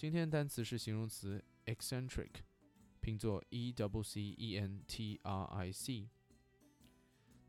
[0.00, 2.30] 今天单词是形容词 eccentric，
[3.00, 6.08] 拼作 e w c e n t r i c。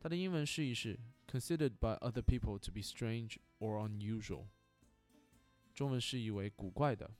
[0.00, 4.46] 它的英文释义是 considered by other people to be strange or unusual。
[5.74, 7.14] 中文释义为古怪的，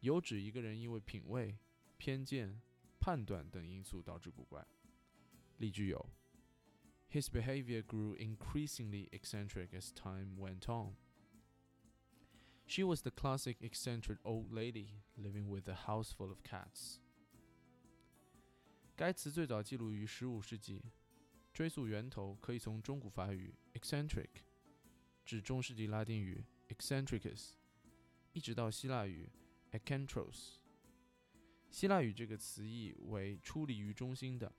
[0.00, 1.58] 有指一个人因为品味、
[1.96, 2.60] 偏见、
[2.98, 4.66] 判断等因素导致古怪。
[5.58, 6.10] 例句有：
[7.10, 10.96] His behavior grew increasingly eccentric as time went on.
[12.75, 16.99] she was the classic eccentric old lady living with a house full of cats.
[18.97, 20.81] 该词最早记录于15世纪，
[21.53, 24.27] 追溯源头可以从中古法语 eccentric
[26.67, 27.51] eccentricus，
[28.33, 29.29] 一直到希腊语
[29.71, 30.55] ekkentros。
[31.69, 34.53] 希腊语这个词义为出离于中心的，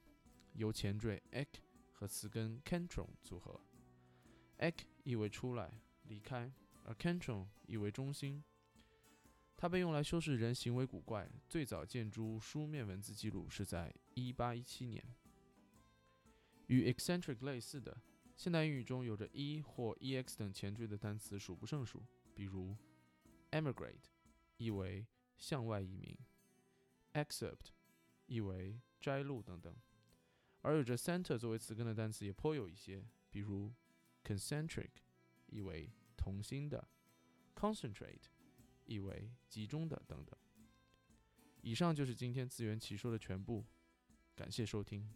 [0.55, 1.49] 由前缀 ek
[1.93, 3.61] 和词根 kentron 组合。
[4.61, 6.51] ek 意为出来、离开。
[6.87, 8.43] 而 kentron 意为中心，
[9.57, 11.29] 它被用来修饰人行为古怪。
[11.49, 15.05] 最早见诸书面文字记录是在1817年。
[16.69, 18.01] 与 eccentric 类似的，
[18.37, 22.77] 现代英语中有着 e 或 ex 等前缀的单词数不胜数，比如
[23.51, 24.07] emigrate
[24.57, 26.17] 意为向外移民
[27.15, 27.71] ，excerpt
[28.27, 29.75] 意为摘录等等。
[30.63, 33.73] 而有着 center 作为词根的单词也颇有一些，比如
[34.25, 34.91] concentric
[35.47, 36.89] 意为同心的
[37.55, 38.25] ，concentrate，
[38.85, 40.37] 意为集中的等等。
[41.61, 43.65] 以上就是今天自圆其说的全部，
[44.35, 45.09] 感谢收听。